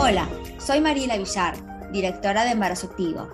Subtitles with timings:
[0.00, 1.54] Hola, soy Mariela Villar,
[1.92, 3.28] directora de Embarazo Activo,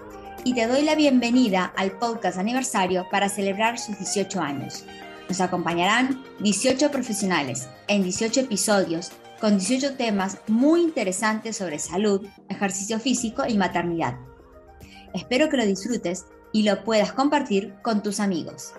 [0.45, 4.85] y te doy la bienvenida al podcast aniversario para celebrar sus 18 años.
[5.29, 12.99] Nos acompañarán 18 profesionales en 18 episodios con 18 temas muy interesantes sobre salud, ejercicio
[12.99, 14.17] físico y maternidad.
[15.13, 18.73] Espero que lo disfrutes y lo puedas compartir con tus amigos.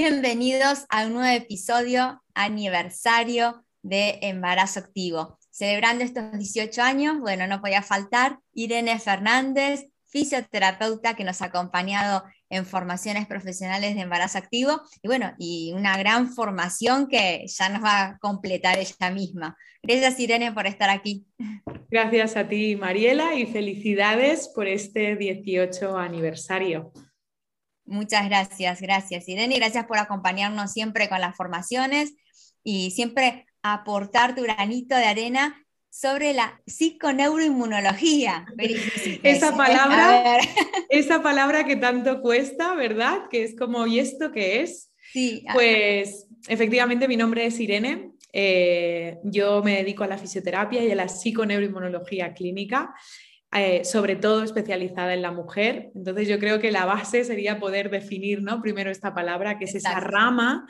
[0.00, 5.40] Bienvenidos a un nuevo episodio aniversario de Embarazo Activo.
[5.50, 12.22] Celebrando estos 18 años, bueno, no podía faltar Irene Fernández, fisioterapeuta que nos ha acompañado
[12.48, 17.82] en formaciones profesionales de embarazo activo y bueno, y una gran formación que ya nos
[17.82, 19.56] va a completar ella misma.
[19.82, 21.26] Gracias Irene por estar aquí.
[21.90, 26.92] Gracias a ti Mariela y felicidades por este 18 aniversario.
[27.88, 32.12] Muchas gracias, gracias Irene gracias por acompañarnos siempre con las formaciones
[32.62, 38.46] y siempre aportar tu granito de arena sobre la psiconeuroinmunología.
[39.22, 40.38] esa palabra,
[40.90, 43.28] esa palabra que tanto cuesta, ¿verdad?
[43.30, 44.92] Que es como, ¿y esto qué es?
[45.12, 45.44] Sí.
[45.52, 48.12] Pues efectivamente mi nombre es Irene.
[48.32, 52.94] Eh, yo me dedico a la fisioterapia y a la psiconeuroinmunología clínica.
[53.54, 55.90] Eh, sobre todo especializada en la mujer.
[55.94, 58.60] Entonces yo creo que la base sería poder definir ¿no?
[58.60, 60.66] primero esta palabra, que es esa rama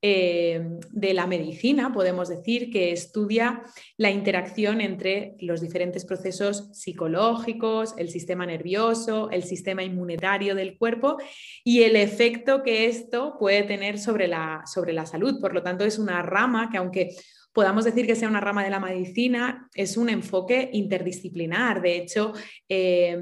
[0.00, 3.62] eh, de la medicina, podemos decir, que estudia
[3.98, 11.16] la interacción entre los diferentes procesos psicológicos, el sistema nervioso, el sistema inmunitario del cuerpo
[11.62, 15.40] y el efecto que esto puede tener sobre la, sobre la salud.
[15.40, 17.16] Por lo tanto, es una rama que aunque
[17.54, 21.80] podamos decir que sea una rama de la medicina, es un enfoque interdisciplinar.
[21.80, 22.32] De hecho,
[22.68, 23.16] eh,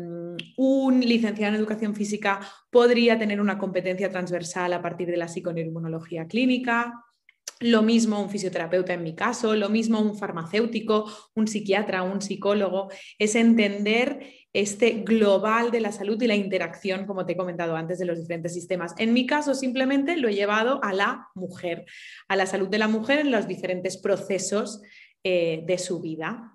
[0.57, 6.27] un licenciado en educación física podría tener una competencia transversal a partir de la psiconeuroinmunología
[6.27, 7.05] clínica,
[7.63, 12.91] lo mismo un fisioterapeuta en mi caso, lo mismo un farmacéutico, un psiquiatra, un psicólogo,
[13.19, 17.99] es entender este global de la salud y la interacción, como te he comentado antes,
[17.99, 18.95] de los diferentes sistemas.
[18.99, 21.87] En mi caso, simplemente lo he llevado a la mujer,
[22.29, 24.83] a la salud de la mujer en los diferentes procesos
[25.25, 26.53] eh, de su vida.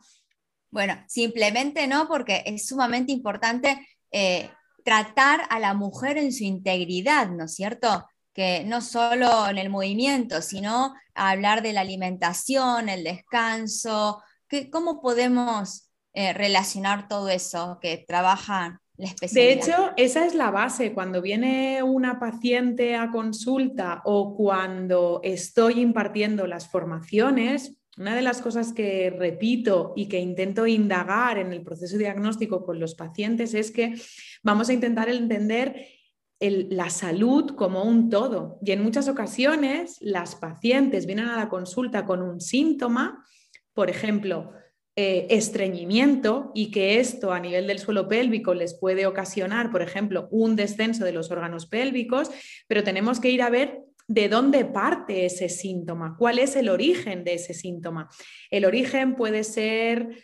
[0.69, 3.79] Bueno, simplemente no, porque es sumamente importante
[4.11, 4.49] eh,
[4.83, 8.05] tratar a la mujer en su integridad, ¿no es cierto?
[8.37, 15.01] Que no solo en el movimiento, sino hablar de la alimentación, el descanso, que, cómo
[15.01, 19.47] podemos eh, relacionar todo eso que trabaja la especialidad.
[19.47, 20.93] De hecho, esa es la base.
[20.93, 28.41] Cuando viene una paciente a consulta o cuando estoy impartiendo las formaciones, una de las
[28.41, 33.71] cosas que repito y que intento indagar en el proceso diagnóstico con los pacientes es
[33.71, 33.95] que
[34.43, 35.96] vamos a intentar entender
[36.39, 38.59] la salud como un todo.
[38.63, 43.25] Y en muchas ocasiones las pacientes vienen a la consulta con un síntoma,
[43.73, 44.51] por ejemplo,
[44.95, 50.27] eh, estreñimiento y que esto a nivel del suelo pélvico les puede ocasionar, por ejemplo,
[50.31, 52.31] un descenso de los órganos pélvicos,
[52.67, 57.23] pero tenemos que ir a ver de dónde parte ese síntoma, cuál es el origen
[57.23, 58.09] de ese síntoma.
[58.49, 60.23] El origen puede ser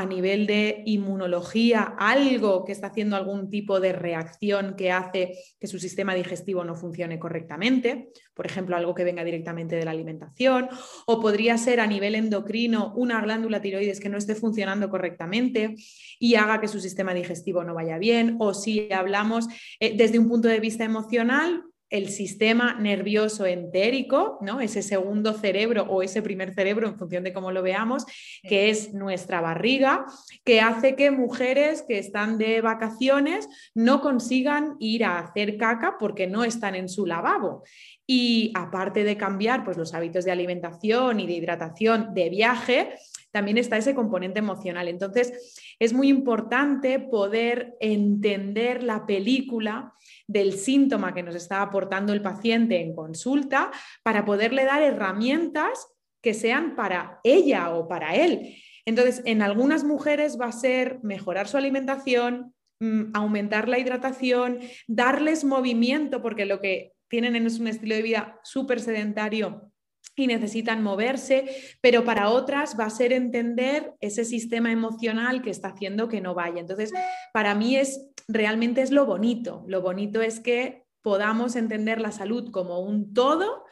[0.00, 5.66] a nivel de inmunología algo que está haciendo algún tipo de reacción que hace que
[5.66, 10.68] su sistema digestivo no funcione correctamente, por ejemplo, algo que venga directamente de la alimentación,
[11.06, 15.74] o podría ser a nivel endocrino una glándula tiroides que no esté funcionando correctamente
[16.18, 19.46] y haga que su sistema digestivo no vaya bien, o si hablamos
[19.80, 24.60] eh, desde un punto de vista emocional, el sistema nervioso entérico, ¿no?
[24.60, 28.04] ese segundo cerebro o ese primer cerebro, en función de cómo lo veamos,
[28.42, 30.04] que es nuestra barriga,
[30.44, 36.26] que hace que mujeres que están de vacaciones no consigan ir a hacer caca porque
[36.26, 37.62] no están en su lavabo.
[38.06, 42.94] Y aparte de cambiar pues, los hábitos de alimentación y de hidratación de viaje,
[43.36, 44.88] también está ese componente emocional.
[44.88, 49.92] Entonces, es muy importante poder entender la película
[50.26, 53.70] del síntoma que nos está aportando el paciente en consulta
[54.02, 55.86] para poderle dar herramientas
[56.22, 58.56] que sean para ella o para él.
[58.86, 65.44] Entonces, en algunas mujeres va a ser mejorar su alimentación, mm, aumentar la hidratación, darles
[65.44, 69.70] movimiento, porque lo que tienen es un estilo de vida súper sedentario
[70.16, 71.44] y necesitan moverse,
[71.80, 76.34] pero para otras va a ser entender ese sistema emocional que está haciendo que no
[76.34, 76.60] vaya.
[76.60, 76.92] Entonces,
[77.32, 79.64] para mí es realmente es lo bonito.
[79.68, 83.64] Lo bonito es que podamos entender la salud como un todo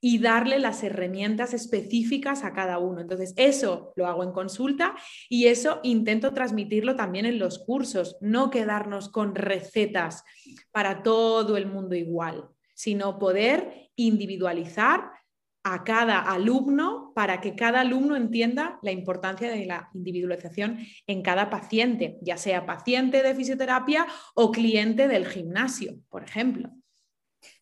[0.00, 3.00] y darle las herramientas específicas a cada uno.
[3.00, 4.94] Entonces, eso lo hago en consulta
[5.30, 10.24] y eso intento transmitirlo también en los cursos, no quedarnos con recetas
[10.72, 15.10] para todo el mundo igual, sino poder individualizar
[15.64, 21.48] a cada alumno para que cada alumno entienda la importancia de la individualización en cada
[21.48, 26.70] paciente, ya sea paciente de fisioterapia o cliente del gimnasio, por ejemplo.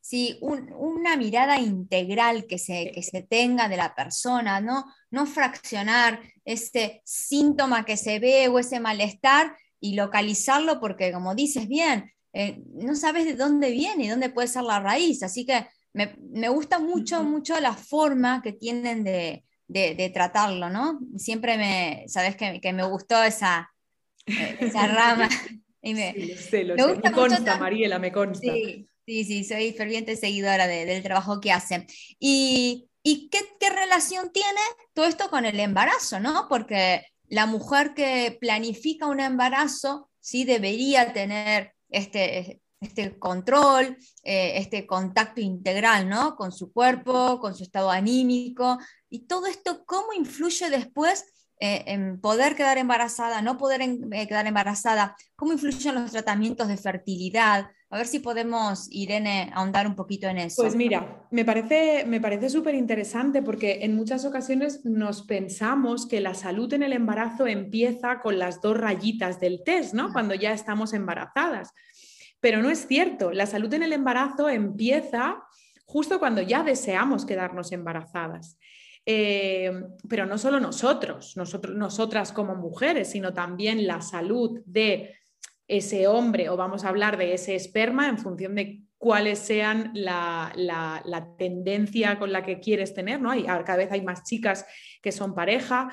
[0.00, 4.84] Sí, una mirada integral que se, que se tenga de la persona, ¿no?
[5.10, 11.68] no fraccionar ese síntoma que se ve o ese malestar y localizarlo porque, como dices
[11.68, 15.22] bien, eh, no sabes de dónde viene y dónde puede ser la raíz.
[15.22, 19.44] Así que me, gusta mucho, mucho la forma que tienen de,
[20.12, 21.00] tratarlo, ¿no?
[21.16, 23.70] Siempre me, sabes que, me gustó esa,
[24.26, 25.28] eh, esa rama.
[25.82, 28.52] me, sí, lo sé, me, consta, Mariela, me consta.
[28.52, 31.86] Sí, sí, sí, soy ferviente seguidora del trabajo que hacen.
[32.18, 34.60] Y, qué, qué, relación tiene
[34.94, 36.46] todo esto con el embarazo, no?
[36.48, 44.86] Porque la mujer que planifica un embarazo sí debería tener este, este control, eh, este
[44.86, 46.36] contacto integral, ¿no?
[46.36, 51.24] Con su cuerpo, con su estado anímico, y todo esto, ¿cómo influye después
[51.60, 55.14] eh, en poder quedar embarazada, no poder eh, quedar embarazada?
[55.36, 57.66] ¿Cómo influyen los tratamientos de fertilidad?
[57.90, 60.62] A ver si podemos, Irene, ahondar un poquito en eso.
[60.62, 66.22] Pues mira, me parece me parece súper interesante porque en muchas ocasiones nos pensamos que
[66.22, 70.10] la salud en el embarazo empieza con las dos rayitas del test, ¿no?
[70.10, 71.74] Cuando ya estamos embarazadas.
[72.42, 75.44] Pero no es cierto, la salud en el embarazo empieza
[75.86, 78.58] justo cuando ya deseamos quedarnos embarazadas.
[79.06, 79.70] Eh,
[80.08, 85.14] pero no solo nosotros, nosotros, nosotras como mujeres, sino también la salud de
[85.68, 90.52] ese hombre, o vamos a hablar de ese esperma en función de cuáles sean la,
[91.36, 93.32] tendencia con la que quieres tener, ¿no?
[93.32, 94.64] Hay, cada vez hay más chicas
[95.02, 95.88] que son pareja.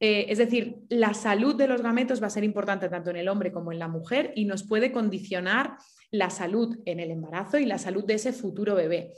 [0.00, 3.28] Eh, es decir, la salud de los gametos va a ser importante tanto en el
[3.28, 5.76] hombre como en la mujer y nos puede condicionar
[6.10, 9.12] la salud en el embarazo y la salud de ese futuro bebé.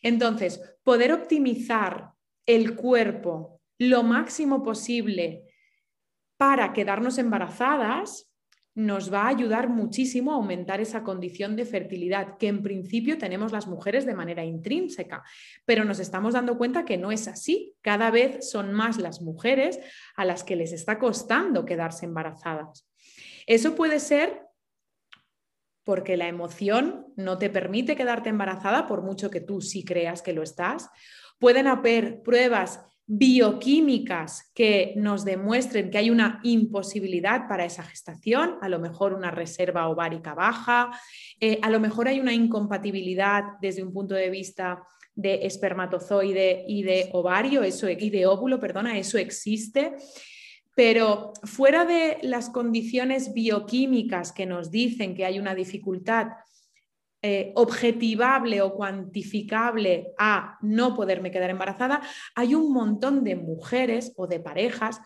[0.00, 2.10] Entonces, poder optimizar
[2.46, 5.42] el cuerpo lo máximo posible
[6.36, 8.30] para quedarnos embarazadas
[8.74, 13.52] nos va a ayudar muchísimo a aumentar esa condición de fertilidad que en principio tenemos
[13.52, 15.22] las mujeres de manera intrínseca,
[15.64, 17.74] pero nos estamos dando cuenta que no es así.
[17.82, 19.78] Cada vez son más las mujeres
[20.16, 22.88] a las que les está costando quedarse embarazadas.
[23.46, 24.42] Eso puede ser
[25.84, 30.32] porque la emoción no te permite quedarte embarazada por mucho que tú sí creas que
[30.32, 30.88] lo estás.
[31.38, 38.68] Pueden haber pruebas bioquímicas que nos demuestren que hay una imposibilidad para esa gestación, a
[38.68, 40.90] lo mejor una reserva ovárica baja,
[41.38, 44.82] eh, a lo mejor hay una incompatibilidad desde un punto de vista
[45.14, 49.96] de espermatozoide y de ovario, eso, y de óvulo, perdona, eso existe.
[50.74, 56.28] Pero fuera de las condiciones bioquímicas que nos dicen que hay una dificultad
[57.26, 62.02] eh, objetivable o cuantificable a no poderme quedar embarazada,
[62.34, 65.00] hay un montón de mujeres o de parejas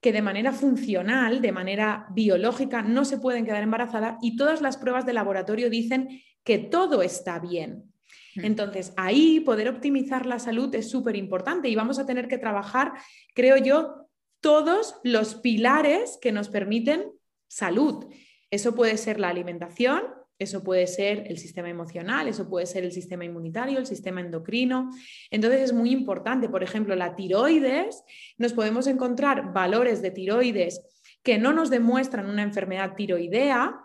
[0.00, 4.76] que de manera funcional, de manera biológica, no se pueden quedar embarazadas y todas las
[4.76, 7.92] pruebas de laboratorio dicen que todo está bien.
[8.36, 8.44] Hmm.
[8.44, 12.92] Entonces, ahí poder optimizar la salud es súper importante y vamos a tener que trabajar,
[13.34, 14.06] creo yo,
[14.40, 17.10] todos los pilares que nos permiten
[17.48, 18.06] salud.
[18.52, 20.04] Eso puede ser la alimentación,
[20.38, 24.90] eso puede ser el sistema emocional, eso puede ser el sistema inmunitario, el sistema endocrino.
[25.30, 28.02] Entonces es muy importante, por ejemplo, la tiroides,
[28.36, 30.82] nos podemos encontrar valores de tiroides
[31.22, 33.80] que no nos demuestran una enfermedad tiroidea,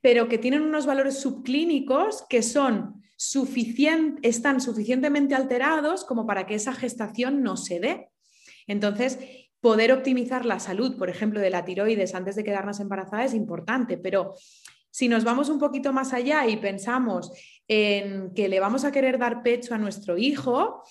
[0.00, 3.02] pero que tienen unos valores subclínicos que son
[4.22, 8.08] están suficientemente alterados como para que esa gestación no se dé.
[8.66, 9.18] Entonces,
[9.60, 13.96] poder optimizar la salud, por ejemplo, de la tiroides antes de quedarnos embarazada es importante,
[13.96, 14.34] pero
[14.96, 17.30] si nos vamos un poquito más allá y pensamos
[17.68, 20.84] en que le vamos a querer dar pecho a nuestro hijo,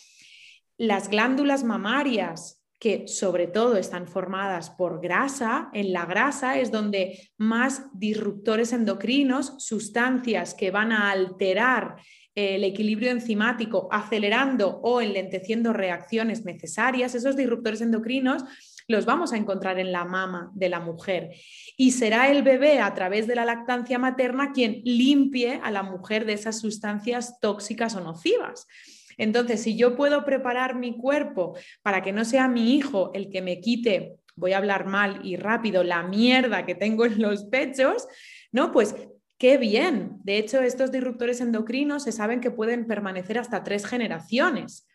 [0.77, 7.31] las glándulas mamarias que sobre todo están formadas por grasa, en la grasa es donde
[7.39, 11.95] más disruptores endocrinos, sustancias que van a alterar
[12.35, 18.43] el equilibrio enzimático, acelerando o enlenteciendo reacciones necesarias, esos disruptores endocrinos
[18.87, 21.31] los vamos a encontrar en la mama de la mujer.
[21.77, 26.25] Y será el bebé a través de la lactancia materna quien limpie a la mujer
[26.25, 28.67] de esas sustancias tóxicas o nocivas.
[29.17, 33.41] Entonces, si yo puedo preparar mi cuerpo para que no sea mi hijo el que
[33.41, 38.07] me quite, voy a hablar mal y rápido, la mierda que tengo en los pechos,
[38.51, 38.71] ¿no?
[38.71, 38.95] Pues
[39.37, 40.17] Qué bien.
[40.23, 44.87] De hecho, estos disruptores endocrinos se saben que pueden permanecer hasta tres generaciones.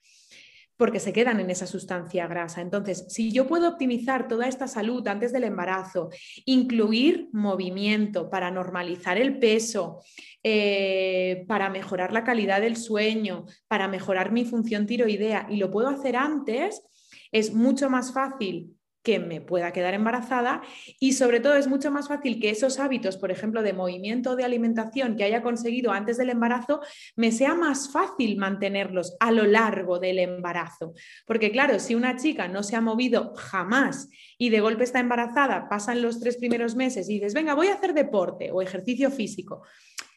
[0.81, 2.63] Porque se quedan en esa sustancia grasa.
[2.63, 6.09] Entonces, si yo puedo optimizar toda esta salud antes del embarazo,
[6.47, 10.03] incluir movimiento para normalizar el peso,
[10.43, 15.89] eh, para mejorar la calidad del sueño, para mejorar mi función tiroidea, y lo puedo
[15.89, 16.83] hacer antes,
[17.31, 20.63] es mucho más fácil que me pueda quedar embarazada
[20.99, 24.45] y sobre todo es mucho más fácil que esos hábitos, por ejemplo, de movimiento de
[24.45, 26.81] alimentación que haya conseguido antes del embarazo,
[27.17, 30.95] me sea más fácil mantenerlos a lo largo del embarazo.
[31.27, 35.69] Porque claro, si una chica no se ha movido jamás y de golpe está embarazada,
[35.69, 39.63] pasan los tres primeros meses y dices, venga, voy a hacer deporte o ejercicio físico,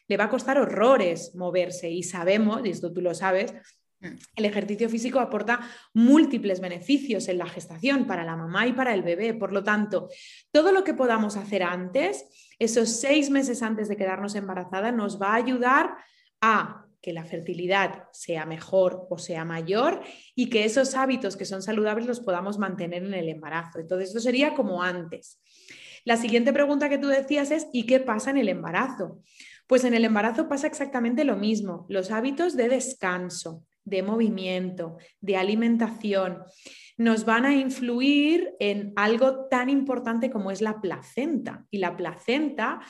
[0.08, 3.54] le va a costar horrores moverse y sabemos, y esto tú lo sabes.
[4.36, 5.60] El ejercicio físico aporta
[5.92, 9.34] múltiples beneficios en la gestación para la mamá y para el bebé.
[9.34, 10.08] Por lo tanto,
[10.52, 12.24] todo lo que podamos hacer antes,
[12.58, 15.96] esos seis meses antes de quedarnos embarazada, nos va a ayudar
[16.40, 20.00] a que la fertilidad sea mejor o sea mayor
[20.34, 23.78] y que esos hábitos que son saludables los podamos mantener en el embarazo.
[23.78, 25.38] Entonces, esto sería como antes.
[26.04, 29.20] La siguiente pregunta que tú decías es, ¿y qué pasa en el embarazo?
[29.66, 35.36] Pues en el embarazo pasa exactamente lo mismo, los hábitos de descanso, de movimiento, de
[35.36, 36.42] alimentación,
[36.96, 41.66] nos van a influir en algo tan importante como es la placenta.
[41.70, 42.80] Y la placenta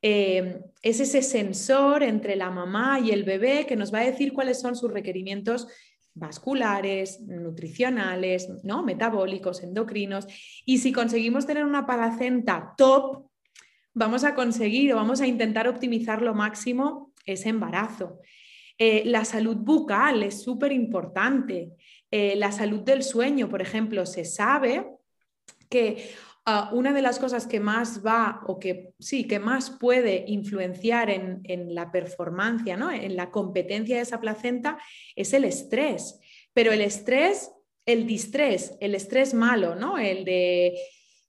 [0.00, 4.32] eh, es ese sensor entre la mamá y el bebé que nos va a decir
[4.32, 5.68] cuáles son sus requerimientos
[6.14, 8.82] vasculares, nutricionales, ¿no?
[8.82, 10.26] metabólicos, endocrinos.
[10.64, 13.26] Y si conseguimos tener una placenta top,
[13.94, 18.18] vamos a conseguir o vamos a intentar optimizar lo máximo ese embarazo.
[18.78, 21.72] Eh, la salud bucal es súper importante.
[22.10, 24.86] Eh, la salud del sueño, por ejemplo, se sabe
[25.68, 26.10] que
[26.44, 31.10] ah, una de las cosas que más va o que sí, que más puede influenciar
[31.10, 32.90] en, la performance, ¿no?
[32.90, 34.78] en la competencia de esa placenta,
[35.16, 36.18] es el estrés.
[36.52, 37.50] Pero el estrés,
[37.86, 39.98] el distrés, el estrés malo, ¿no?
[39.98, 40.74] El de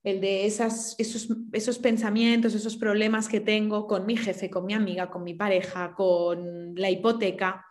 [0.04, 4.74] el de esas, esos, esos, pensamientos, esos problemas que tengo con mi jefe, con mi
[4.74, 7.66] amiga, con mi pareja, con la hipoteca.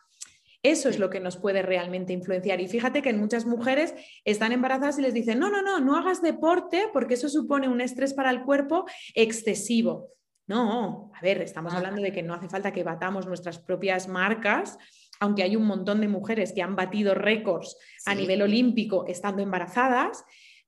[0.63, 2.61] Eso es lo que nos puede realmente influenciar.
[2.61, 5.97] Y fíjate que en muchas mujeres están embarazadas y les dicen, no, no, no, no
[5.97, 10.13] hagas deporte porque eso supone un estrés para el cuerpo excesivo.
[10.47, 14.79] No, a ver, estamos hablando de que no hace falta que batamos nuestras propias marcas,
[15.21, 20.25] aunque hay un montón de mujeres que han batido récords a nivel olímpico estando embarazadas,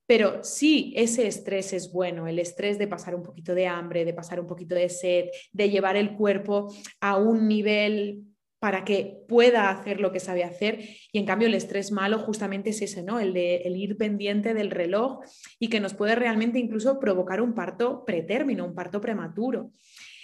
[0.07, 4.13] pero sí, ese estrés es bueno, el estrés de pasar un poquito de hambre, de
[4.13, 8.23] pasar un poquito de sed, de llevar el cuerpo a un nivel
[8.59, 10.79] para que pueda hacer lo que sabe hacer.
[11.11, 13.19] Y en cambio el estrés malo justamente es ese, ¿no?
[13.19, 15.19] El de el ir pendiente del reloj
[15.59, 19.71] y que nos puede realmente incluso provocar un parto pretérmino, un parto prematuro.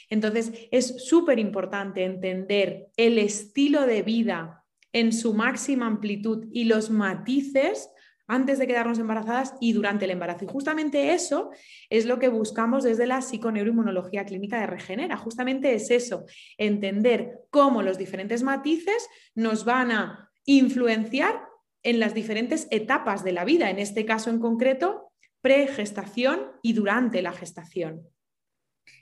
[0.09, 6.89] Entonces es súper importante entender el estilo de vida en su máxima amplitud y los
[6.89, 7.89] matices
[8.31, 10.45] antes de quedarnos embarazadas y durante el embarazo.
[10.45, 11.51] Y justamente eso
[11.89, 15.17] es lo que buscamos desde la psiconeuroinmunología clínica de Regenera.
[15.17, 16.25] Justamente es eso,
[16.57, 21.41] entender cómo los diferentes matices nos van a influenciar
[21.83, 25.11] en las diferentes etapas de la vida, en este caso en concreto,
[25.41, 28.07] pregestación y durante la gestación.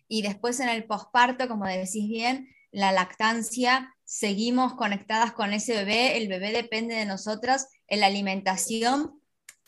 [0.07, 6.17] Y después en el posparto, como decís bien, la lactancia, seguimos conectadas con ese bebé,
[6.17, 9.19] el bebé depende de nosotras en la alimentación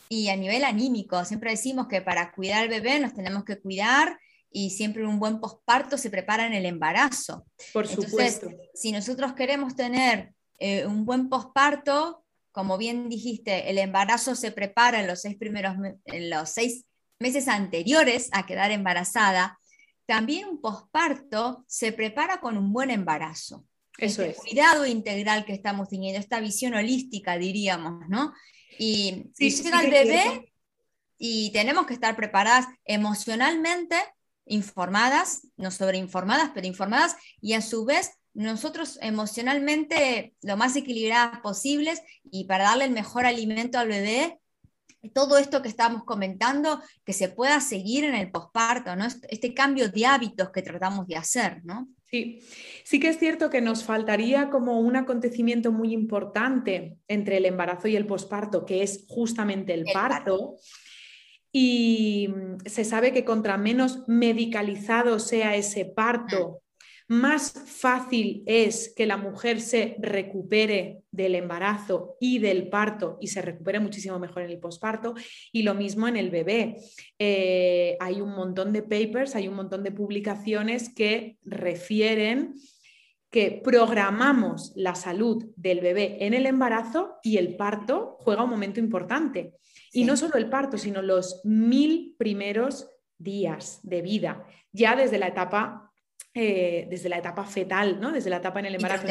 [0.10, 4.20] y a nivel anímico, siempre decimos que para cuidar al bebé nos tenemos que cuidar
[4.52, 7.46] y siempre un buen posparto se prepara en el embarazo.
[7.72, 8.50] Por supuesto.
[8.74, 15.00] si nosotros queremos tener eh, un buen posparto, como bien dijiste, el embarazo se prepara
[15.00, 16.86] en los seis primeros en los seis
[17.20, 19.58] meses anteriores a quedar embarazada.
[20.12, 23.66] También un posparto se prepara con un buen embarazo.
[23.98, 24.38] Eso este es.
[24.40, 28.34] Cuidado integral que estamos teniendo, esta visión holística, diríamos, ¿no?
[28.78, 30.54] Y, si llega el bebé
[31.18, 33.96] y tenemos que estar preparadas emocionalmente,
[34.46, 42.02] informadas, no sobreinformadas, pero informadas, y a su vez nosotros emocionalmente lo más equilibradas posibles
[42.30, 44.42] y para darle el mejor alimento al bebé,
[45.10, 49.06] todo esto que estamos comentando, que se pueda seguir en el posparto, ¿no?
[49.30, 51.88] Este, cambio de hábitos que tratamos de hacer, ¿no?
[52.06, 52.42] Sí,
[52.84, 57.88] sí que es cierto que nos faltaría como un acontecimiento muy importante entre el embarazo
[57.88, 60.56] y el posparto, que es justamente el, parto.
[61.52, 66.62] Y mm, se sabe que contra menos medicalizado sea ese parto,
[67.12, 73.42] más fácil es que la mujer se recupere del embarazo y del parto y se
[73.42, 75.14] recupere muchísimo mejor en el posparto.
[75.52, 76.78] Y lo mismo en el bebé.
[77.20, 82.56] Eh, hay un montón de papers, hay un montón de publicaciones que refieren
[83.30, 88.80] que programamos la salud del bebé en el embarazo y el parto juega un momento
[88.80, 89.54] importante.
[89.92, 92.88] Y no solo el parto, sino los mil primeros
[93.18, 95.91] días de vida, ya desde la etapa,
[96.34, 98.12] eh, desde la etapa fetal, ¿no?
[98.12, 99.08] desde la etapa en el embarazo.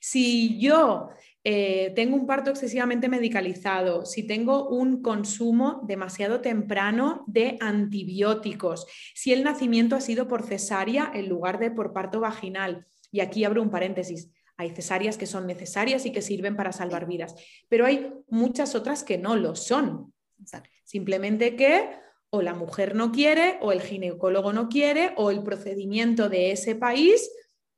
[0.00, 1.10] Si yo
[1.44, 9.32] eh, tengo un parto excesivamente medicalizado, si tengo un consumo demasiado temprano de antibióticos, si
[9.32, 13.62] el nacimiento ha sido por cesárea en lugar de por parto vaginal, y aquí abro
[13.62, 17.34] un paréntesis, hay cesáreas que son necesarias y que sirven para salvar vidas,
[17.68, 20.12] pero hay muchas otras que no lo son.
[20.84, 22.01] Simplemente que
[22.34, 26.74] o la mujer no quiere, o el ginecólogo no quiere, o el procedimiento de ese
[26.74, 27.30] país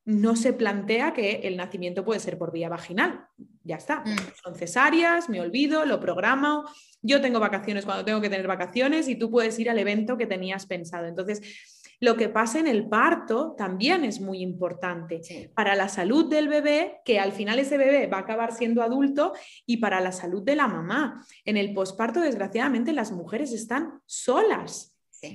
[0.05, 3.27] no se plantea que el nacimiento puede ser por vía vaginal.
[3.65, 4.01] Ya está.
[4.01, 4.17] Mm.
[4.43, 6.65] Son cesáreas, me olvido, lo programo.
[7.03, 10.27] Yo tengo vacaciones cuando tengo que tener vacaciones y tú puedes ir al evento que
[10.27, 11.07] tenías pensado.
[11.07, 11.41] Entonces,
[12.01, 15.21] lo que pasa en el parto también es muy importante
[15.55, 19.33] para la salud del bebé, que al final ese bebé va a acabar siendo adulto,
[19.67, 21.25] y para la salud de la mamá.
[21.45, 24.94] En el posparto, desgraciadamente, las mujeres están solas.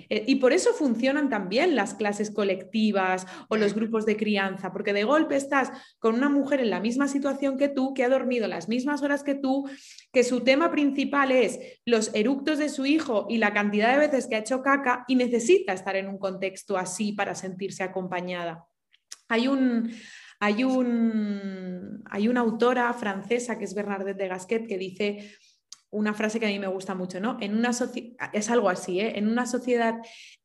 [0.09, 4.93] Eh, y por eso funcionan también las clases colectivas o los grupos de crianza, porque
[4.93, 8.47] de golpe estás con una mujer en la misma situación que tú, que ha dormido
[8.47, 9.69] las mismas horas que tú,
[10.11, 14.27] que su tema principal es los eructos de su hijo y la cantidad de veces
[14.27, 18.65] que ha hecho caca y necesita estar en un contexto así para sentirse acompañada.
[19.27, 19.91] Hay un,
[20.39, 25.31] hay, un, hay una autora francesa que es Bernadette de Gasquet que dice
[25.91, 27.37] una frase que a mí me gusta mucho, ¿no?
[27.39, 27.71] En una
[28.33, 29.17] es algo así, ¿eh?
[29.17, 29.95] En una sociedad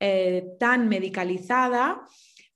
[0.00, 2.02] eh, tan medicalizada,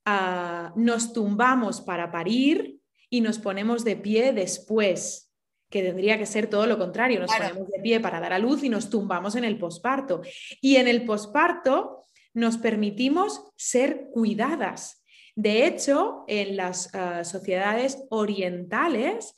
[0.05, 2.79] ah, nos tumbamos para parir
[3.11, 5.33] y nos ponemos de pie después,
[5.71, 8.65] que tendría que ser todo lo contrario, nos ponemos de pie para dar a luz
[8.65, 10.23] y nos tumbamos en el posparto.
[10.63, 15.05] Y en el posparto nos permitimos ser cuidadas.
[15.35, 19.35] De hecho, en las ah, sociedades orientales,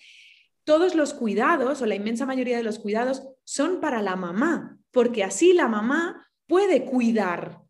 [0.65, 5.25] todos los cuidados o la inmensa mayoría de los cuidados son para la mamá, porque
[5.25, 7.63] así la mamá puede cuidar.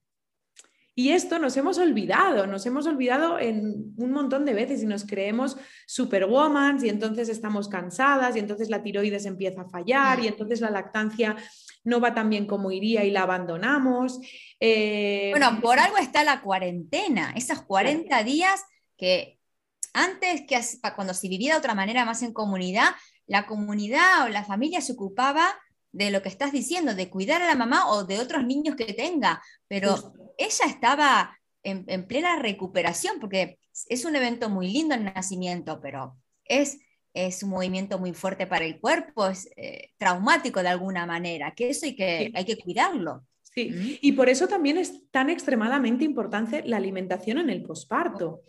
[0.94, 5.06] Y esto nos hemos olvidado, nos hemos olvidado en un montón de veces y nos
[5.06, 5.56] creemos
[5.86, 10.68] superwoman y entonces estamos cansadas y entonces la tiroides empieza a fallar y entonces la
[10.68, 11.34] lactancia
[11.82, 14.20] no va tan bien como iría y la abandonamos.
[14.60, 18.62] Eh, bueno, por algo está la cuarentena, esas 40 días
[18.98, 19.38] que
[19.94, 20.60] antes que
[20.94, 22.90] cuando se vivía de otra manera más en comunidad,
[23.26, 25.54] la comunidad o la familia se ocupaba
[25.92, 28.92] de lo que estás diciendo, de cuidar a la mamá o de otros niños que
[28.92, 35.80] tenga, pero ella estaba en, plena recuperación porque es un evento muy lindo el nacimiento,
[35.82, 36.78] pero es,
[37.12, 41.70] es un movimiento muy fuerte para el cuerpo, es eh, traumático de alguna manera, que
[41.70, 43.24] eso hay que, hay que cuidarlo.
[43.42, 48.42] Sí, y por eso también es tan extremadamente importante la alimentación en el posparto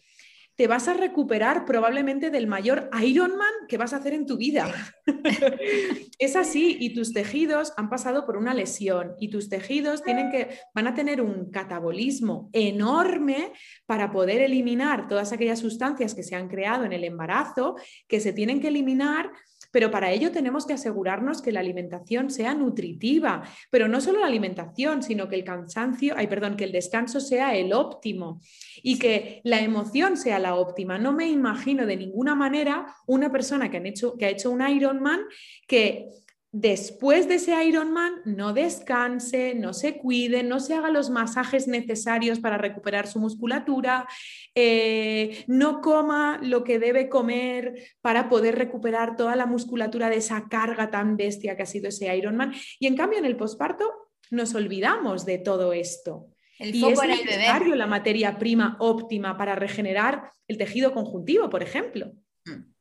[0.55, 4.73] te vas a recuperar probablemente del mayor Ironman que vas a hacer en tu vida.
[6.19, 10.59] es así, y tus tejidos han pasado por una lesión y tus tejidos tienen que,
[10.73, 13.53] van a tener un catabolismo enorme
[13.85, 17.75] para poder eliminar todas aquellas sustancias que se han creado en el embarazo,
[18.07, 19.31] que se tienen que eliminar
[19.71, 24.27] pero para ello tenemos que asegurarnos que la alimentación sea nutritiva, pero no solo la
[24.27, 28.41] alimentación, sino que el cansancio, ay, perdón, que el descanso sea el óptimo
[28.83, 30.97] y que la emoción sea la óptima.
[30.97, 35.21] No me imagino de ninguna manera una persona que, hecho, que ha hecho un Ironman
[35.67, 36.09] que
[36.51, 42.39] después de ese Ironman no descanse, no se cuide, no se haga los masajes necesarios
[42.39, 44.07] para recuperar su musculatura,
[44.53, 50.47] eh, no coma lo que debe comer para poder recuperar toda la musculatura de esa
[50.49, 52.53] carga tan bestia que ha sido ese Ironman.
[52.79, 56.27] Y en cambio en el posparto nos olvidamos de todo esto.
[56.59, 62.11] y es necesario la materia prima óptima para regenerar el tejido conjuntivo, por ejemplo.
[62.45, 62.71] Mm.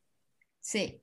[0.61, 1.00] Sí,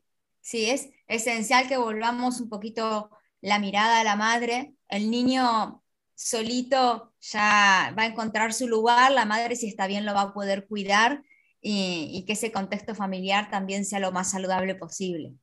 [0.47, 3.09] sí, es esencial que volvamos un poquito
[3.41, 4.73] la mirada a la madre.
[4.87, 5.83] El niño
[6.15, 10.33] solito ya va a encontrar su lugar, la madre si está bien lo va a
[10.33, 11.21] poder cuidar
[11.59, 15.33] y, que ese contexto familiar también sea lo más saludable posible.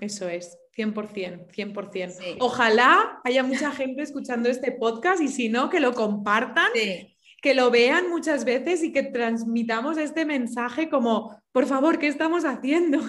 [0.00, 2.36] Eso es, 100%, 100%.
[2.40, 6.70] Ojalá haya mucha gente escuchando este podcast y si no, que lo compartan,
[7.42, 12.46] que lo vean muchas veces y que transmitamos este mensaje como, por favor, ¿qué estamos
[12.46, 13.02] haciendo?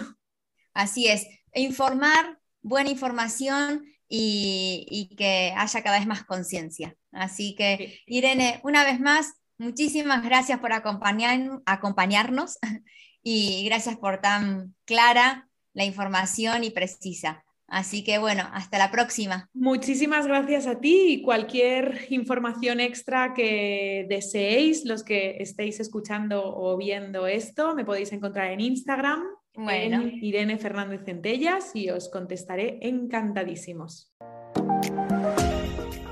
[0.75, 6.95] Así es, informar, buena información y, que haya cada vez más conciencia.
[7.11, 12.57] Así que, Irene, una vez más, muchísimas gracias por acompañar, acompañarnos
[13.23, 17.43] y gracias por tan clara la información y precisa.
[17.67, 19.49] Así que bueno, hasta la próxima.
[19.53, 26.77] Muchísimas gracias a ti y cualquier información extra que deseéis, los que estéis escuchando o
[26.77, 29.23] viendo esto, me podéis encontrar en Instagram,
[29.57, 30.01] bueno.
[30.01, 34.11] en Irene Fernández Centellas y os contestaré encantadísimos.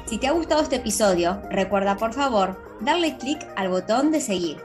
[0.05, 4.57] Si te ha gustado este episodio, recuerda por favor darle clic al botón de seguir.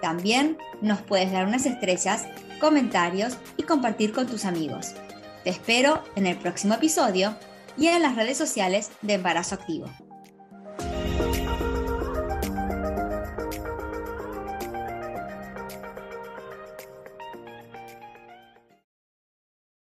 [0.00, 2.26] También nos puedes dar unas estrellas,
[2.60, 4.94] comentarios y compartir con tus amigos.
[5.44, 7.36] Te espero en el próximo episodio
[7.78, 9.86] y en las redes sociales de Embarazo Activo.